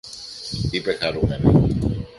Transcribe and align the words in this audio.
είπε 0.71 0.93
χαρούμενη 0.93 1.67